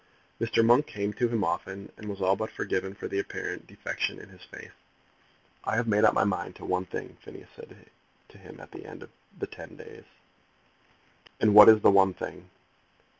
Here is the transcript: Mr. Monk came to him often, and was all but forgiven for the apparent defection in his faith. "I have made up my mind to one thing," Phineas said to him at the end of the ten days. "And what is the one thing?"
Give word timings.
Mr. 0.41 0.65
Monk 0.65 0.87
came 0.87 1.13
to 1.13 1.27
him 1.27 1.43
often, 1.43 1.91
and 1.95 2.09
was 2.09 2.23
all 2.23 2.35
but 2.35 2.49
forgiven 2.49 2.95
for 2.95 3.07
the 3.07 3.19
apparent 3.19 3.67
defection 3.67 4.17
in 4.17 4.29
his 4.29 4.41
faith. 4.41 4.73
"I 5.63 5.75
have 5.75 5.87
made 5.87 6.05
up 6.05 6.15
my 6.15 6.23
mind 6.23 6.55
to 6.55 6.65
one 6.65 6.85
thing," 6.85 7.17
Phineas 7.23 7.49
said 7.55 7.87
to 8.29 8.37
him 8.39 8.59
at 8.59 8.71
the 8.71 8.83
end 8.87 9.03
of 9.03 9.11
the 9.37 9.45
ten 9.45 9.75
days. 9.75 10.05
"And 11.39 11.53
what 11.53 11.69
is 11.69 11.83
the 11.83 11.91
one 11.91 12.15
thing?" 12.15 12.49